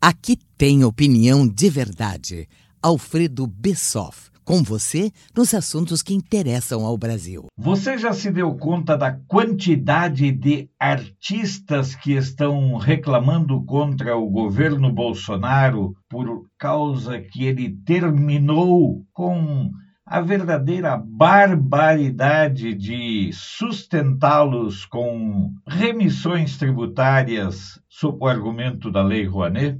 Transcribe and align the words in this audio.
Aqui 0.00 0.38
tem 0.56 0.84
opinião 0.84 1.46
de 1.46 1.68
verdade. 1.68 2.48
Alfredo 2.82 3.46
Bessoff. 3.46 4.30
Com 4.44 4.62
você 4.62 5.12
nos 5.36 5.52
assuntos 5.52 6.00
que 6.00 6.14
interessam 6.14 6.86
ao 6.86 6.96
Brasil. 6.96 7.48
Você 7.58 7.98
já 7.98 8.14
se 8.14 8.30
deu 8.30 8.54
conta 8.54 8.96
da 8.96 9.12
quantidade 9.12 10.32
de 10.32 10.70
artistas 10.80 11.94
que 11.94 12.12
estão 12.12 12.76
reclamando 12.76 13.62
contra 13.66 14.16
o 14.16 14.30
governo 14.30 14.90
Bolsonaro 14.90 15.94
por 16.08 16.46
causa 16.58 17.20
que 17.20 17.44
ele 17.44 17.76
terminou 17.84 19.04
com 19.12 19.70
a 20.10 20.20
verdadeira 20.20 20.96
barbaridade 20.96 22.74
de 22.74 23.30
sustentá-los 23.32 24.86
com 24.86 25.52
remissões 25.66 26.56
tributárias 26.56 27.78
sob 27.88 28.18
o 28.22 28.26
argumento 28.26 28.90
da 28.90 29.02
Lei 29.02 29.26
Rouanet? 29.26 29.78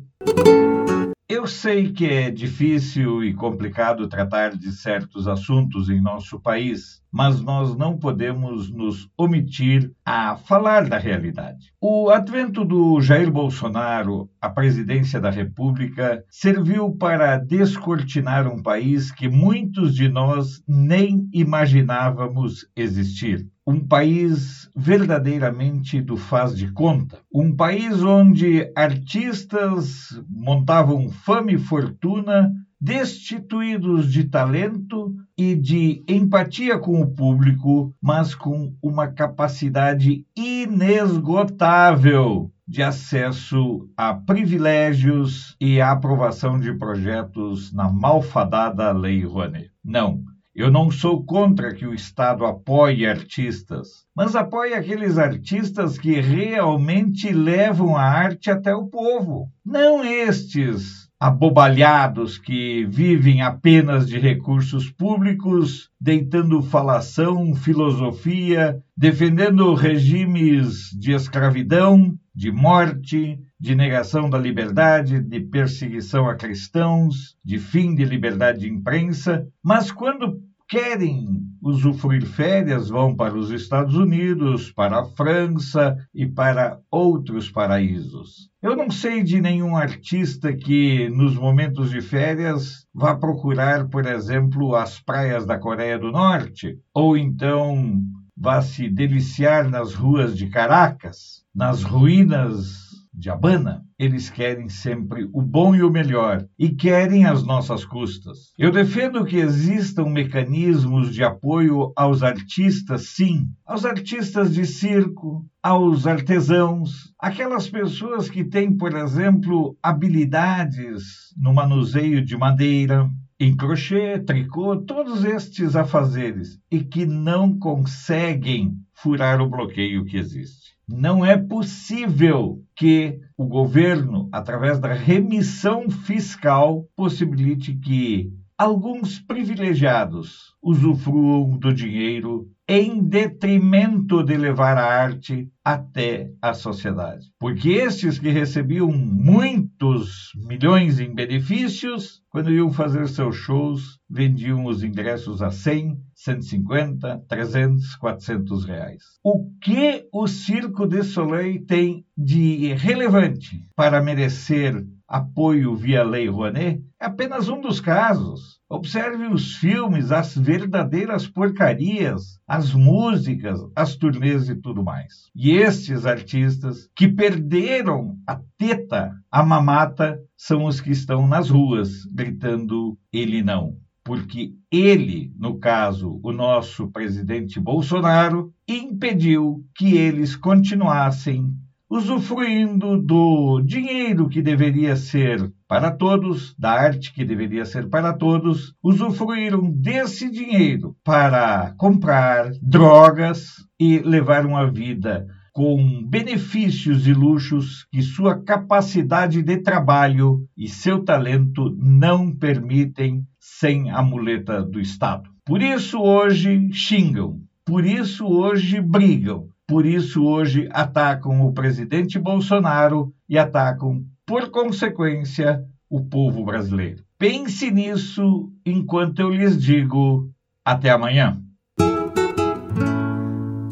Eu 1.31 1.47
sei 1.47 1.93
que 1.93 2.07
é 2.07 2.31
difícil 2.31 3.23
e 3.23 3.35
complicado 3.35 4.09
tratar 4.09 4.57
de 4.57 4.73
certos 4.73 5.29
assuntos 5.29 5.91
em 5.91 6.01
nosso 6.01 6.41
país, 6.41 7.03
mas 7.13 7.43
nós 7.43 7.77
não 7.77 7.99
podemos 7.99 8.71
nos 8.71 9.11
omitir 9.15 9.93
a 10.07 10.37
falar 10.37 10.89
da 10.89 10.97
realidade. 10.97 11.71
O 11.79 12.09
advento 12.09 12.65
do 12.65 12.99
Jair 13.03 13.31
Bolsonaro 13.31 14.31
à 14.41 14.49
presidência 14.49 15.21
da 15.21 15.29
República 15.29 16.25
serviu 16.31 16.97
para 16.97 17.37
descortinar 17.37 18.49
um 18.49 18.63
país 18.63 19.13
que 19.13 19.29
muitos 19.29 19.95
de 19.95 20.09
nós 20.09 20.63
nem 20.67 21.29
imaginávamos 21.35 22.67
existir 22.75 23.47
um 23.69 23.87
país 23.87 24.71
verdadeiramente 24.75 26.01
do 26.01 26.17
faz 26.17 26.57
de 26.57 26.73
conta, 26.73 27.19
um 27.31 27.55
país 27.55 28.03
onde 28.03 28.73
artistas 28.75 30.19
montavam 30.27 31.11
fama 31.11 31.53
e 31.53 31.59
fortuna 31.59 32.51
destituídos 32.81 34.11
de 34.11 34.25
talento 34.25 35.15
e 35.37 35.55
de 35.55 36.03
empatia 36.09 36.79
com 36.79 37.03
o 37.03 37.13
público, 37.13 37.95
mas 38.01 38.35
com 38.35 38.73
uma 38.83 39.09
capacidade 39.09 40.25
inesgotável 40.35 42.51
de 42.67 42.83
acesso 42.83 43.87
a 43.95 44.15
privilégios 44.15 45.55
e 45.61 45.79
a 45.79 45.93
aprovação 45.93 46.59
de 46.59 46.73
projetos 46.73 47.71
na 47.75 47.93
malfadada 47.93 48.91
Lei 48.93 49.27
Rouanet. 49.27 49.71
Não, 49.85 50.25
eu 50.61 50.73
não 50.73 50.91
sou 50.91 51.25
contra 51.25 51.73
que 51.73 51.87
o 51.87 51.95
Estado 51.95 52.45
apoie 52.45 53.07
artistas, 53.07 54.05
mas 54.15 54.35
apoie 54.35 54.75
aqueles 54.75 55.17
artistas 55.17 55.97
que 55.97 56.21
realmente 56.21 57.33
levam 57.33 57.97
a 57.97 58.03
arte 58.03 58.51
até 58.51 58.75
o 58.75 58.89
povo, 58.89 59.49
não 59.65 60.05
estes 60.05 61.09
abobalhados 61.21 62.39
que 62.39 62.85
vivem 62.87 63.41
apenas 63.41 64.09
de 64.09 64.19
recursos 64.19 64.91
públicos, 64.91 65.91
deitando 66.01 66.61
falação, 66.61 67.55
filosofia, 67.55 68.81
defendendo 68.97 69.75
regimes 69.75 70.91
de 70.99 71.13
escravidão, 71.13 72.15
de 72.35 72.51
morte, 72.51 73.39
de 73.61 73.75
negação 73.75 74.31
da 74.31 74.39
liberdade, 74.39 75.21
de 75.21 75.41
perseguição 75.41 76.29
a 76.29 76.37
cristãos, 76.37 77.37
de 77.45 77.59
fim 77.59 77.95
de 77.95 78.05
liberdade 78.05 78.61
de 78.61 78.69
imprensa, 78.69 79.45
mas 79.63 79.91
quando 79.91 80.41
querem 80.69 81.49
usufruir 81.63 82.25
férias 82.27 82.89
vão 82.89 83.17
para 83.17 83.35
os 83.35 83.51
Estados 83.51 83.97
Unidos, 83.97 84.71
para 84.71 85.01
a 85.01 85.05
França 85.05 85.97
e 86.15 86.27
para 86.27 86.79
outros 86.91 87.51
paraísos. 87.51 88.51
Eu 88.63 88.77
não 88.77 88.91
sei 88.91 89.23
de 89.23 89.41
nenhum 89.41 89.77
artista 89.77 90.53
que, 90.53 91.09
nos 91.09 91.35
momentos 91.35 91.91
de 91.91 92.01
férias, 92.01 92.87
vá 92.95 93.15
procurar, 93.15 93.89
por 93.89 94.07
exemplo, 94.07 94.75
as 94.75 95.01
praias 95.01 95.47
da 95.47 95.59
Coreia 95.59 95.99
do 95.99 96.13
Norte, 96.13 96.79
ou 96.93 97.17
então 97.17 98.01
vá 98.37 98.61
se 98.63 98.89
deliciar 98.89 99.69
nas 99.69 99.95
ruas 99.95 100.37
de 100.37 100.49
Caracas, 100.49 101.45
nas 101.55 101.83
ruínas 101.83 102.88
de 103.19 103.29
Habana, 103.29 103.83
eles 103.99 104.31
querem 104.31 104.69
sempre 104.69 105.29
o 105.33 105.43
bom 105.43 105.75
e 105.75 105.83
o 105.83 105.91
melhor 105.91 106.47
e 106.57 106.71
querem 106.71 107.27
as 107.27 107.43
nossas 107.43 107.85
custas. 107.85 108.53
Eu 108.57 108.71
defendo 108.71 109.25
que 109.25 109.37
existam 109.37 110.05
mecanismos 110.05 111.13
de 111.13 111.25
apoio 111.25 111.93
aos 111.97 112.23
artistas, 112.23 113.09
sim, 113.09 113.49
aos 113.67 113.85
artistas 113.85 114.55
de 114.55 114.65
circo, 114.65 115.45
aos 115.61 116.07
artesãos, 116.07 117.13
aquelas 117.19 117.69
pessoas 117.69 118.31
que 118.31 118.45
têm, 118.45 118.77
por 118.77 118.95
exemplo, 118.95 119.77
habilidades 119.83 121.35
no 121.37 121.53
manuseio 121.53 122.25
de 122.25 122.37
madeira, 122.37 123.11
em 123.41 123.57
crochê, 123.57 124.19
tricô, 124.19 124.77
todos 124.77 125.25
estes 125.25 125.77
afazeres 125.77 126.59
e 126.71 126.81
que 126.81 127.07
não 127.07 127.57
conseguem 127.57 128.77
furar 128.93 129.41
o 129.41 129.49
bloqueio 129.49 130.05
que 130.05 130.17
existe. 130.17 130.77
Não 130.89 131.25
é 131.25 131.37
possível 131.37 132.61
que 132.75 133.21
o 133.37 133.47
governo, 133.47 134.29
através 134.33 134.81
da 134.81 134.93
remissão 134.93 135.89
fiscal, 135.89 136.89
possibilite 136.97 137.75
que 137.75 138.33
alguns 138.59 139.21
privilegiados 139.21 140.53
usufruam 140.61 141.57
do 141.57 141.73
dinheiro 141.73 142.51
em 142.67 143.01
detrimento 143.03 144.23
de 144.23 144.37
levar 144.37 144.77
a 144.77 144.85
arte 144.85 145.49
até 145.65 146.31
a 146.43 146.53
sociedade. 146.53 147.31
Porque 147.39 147.71
estes 147.71 148.19
que 148.19 148.29
recebiam 148.31 148.91
muitos 148.91 150.33
milhões 150.35 150.99
em 150.99 151.15
benefícios, 151.15 152.21
quando 152.29 152.53
iam 152.53 152.71
fazer 152.71 153.09
seus 153.09 153.37
shows, 153.37 153.99
vendiam 154.11 154.67
os 154.67 154.83
ingressos 154.83 155.41
a 155.41 155.51
100, 155.51 155.97
150, 156.15 157.25
300, 157.29 157.95
400 157.95 158.65
reais. 158.65 159.03
O 159.23 159.51
que 159.63 160.07
o 160.13 160.27
Circo 160.27 160.85
de 160.85 161.05
Soleil 161.05 161.65
tem 161.65 162.05
de 162.17 162.75
relevante 162.75 163.65
para 163.77 164.03
merecer 164.03 164.85
apoio 165.09 165.75
via 165.75 166.05
Lei 166.05 166.29
Rouanet 166.29 166.85
é 167.01 167.07
apenas 167.07 167.49
um 167.49 167.61
dos 167.61 167.81
casos. 167.81 168.59
Observe 168.69 169.27
os 169.29 169.55
filmes, 169.57 170.13
as 170.13 170.37
verdadeiras 170.37 171.27
porcarias, 171.27 172.39
as 172.47 172.75
músicas, 172.75 173.59
as 173.75 173.97
turnês 173.97 174.51
e 174.51 174.55
tudo 174.55 174.85
mais. 174.85 175.31
E 175.35 175.53
estes 175.53 176.05
artistas 176.05 176.91
que 176.95 177.09
perderam 177.09 178.19
a 178.27 178.39
teta, 178.59 179.15
a 179.31 179.43
mamata, 179.43 180.21
são 180.37 180.67
os 180.67 180.81
que 180.81 180.91
estão 180.91 181.27
nas 181.27 181.49
ruas 181.49 182.05
gritando 182.13 182.99
ele 183.11 183.43
não. 183.43 183.79
Porque 184.05 184.53
ele, 184.71 185.33
no 185.39 185.59
caso, 185.59 186.21
o 186.23 186.33
nosso 186.33 186.89
presidente 186.91 187.59
Bolsonaro, 187.59 188.53
impediu 188.67 189.65
que 189.75 189.97
eles 189.97 190.37
continuassem 190.37 191.55
usufruindo 191.91 193.01
do 193.01 193.61
dinheiro 193.63 194.29
que 194.29 194.43
deveria 194.43 194.95
ser 194.97 195.51
para 195.67 195.91
todos, 195.91 196.55
da 196.59 196.71
arte 196.71 197.13
que 197.13 197.25
deveria 197.25 197.65
ser 197.65 197.89
para 197.89 198.13
todos, 198.13 198.75
usufruíram 198.83 199.71
desse 199.71 200.31
dinheiro 200.31 200.95
para 201.03 201.75
comprar 201.79 202.51
drogas 202.63 203.55
e 203.81 203.99
levar 203.99 204.45
uma 204.45 204.71
vida 204.71 205.27
com 205.53 206.05
benefícios 206.07 207.07
e 207.07 207.13
luxos 207.13 207.85
que 207.91 208.01
sua 208.01 208.41
capacidade 208.41 209.43
de 209.43 209.57
trabalho 209.57 210.47
e 210.57 210.69
seu 210.69 211.03
talento 211.03 211.75
não 211.77 212.33
permitem 212.33 213.25
sem 213.41 213.91
a 213.91 214.01
muleta 214.01 214.63
do 214.63 214.79
Estado. 214.79 215.29
Por 215.45 215.61
isso 215.61 215.99
hoje 215.99 216.71
xingam, 216.73 217.41
por 217.65 217.85
isso 217.85 218.25
hoje 218.25 218.81
brigam, 218.81 219.49
por 219.69 219.85
isso, 219.85 220.25
hoje 220.25 220.67
atacam 220.73 221.47
o 221.47 221.53
presidente 221.53 222.19
Bolsonaro 222.19 223.13
e 223.29 223.37
atacam, 223.37 224.03
por 224.25 224.49
consequência, 224.49 225.63
o 225.91 226.03
povo 226.03 226.43
brasileiro. 226.43 227.05
Pense 227.19 227.71
nisso 227.71 228.51
enquanto 228.65 229.21
eu 229.21 229.29
lhes 229.29 229.61
digo 229.61 230.31
até 230.65 230.89
amanhã. 230.89 231.39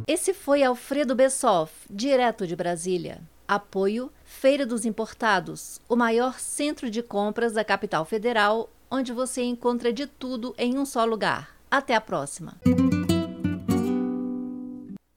Esse 0.06 0.34
foi 0.34 0.62
Alfredo 0.62 1.14
Bessoff, 1.14 1.72
direto 1.90 2.46
de 2.46 2.54
Brasília. 2.54 3.18
Apoio 3.48 4.10
Feira 4.22 4.66
dos 4.66 4.84
Importados, 4.84 5.80
o 5.88 5.96
maior 5.96 6.38
centro 6.38 6.90
de 6.90 7.02
compras 7.02 7.54
da 7.54 7.64
capital 7.64 8.04
federal, 8.04 8.68
onde 8.90 9.14
você 9.14 9.42
encontra 9.42 9.90
de 9.92 10.06
tudo 10.06 10.54
em 10.58 10.76
um 10.76 10.84
só 10.84 11.06
lugar. 11.06 11.56
Até 11.70 11.94
a 11.94 12.00
próxima. 12.00 12.54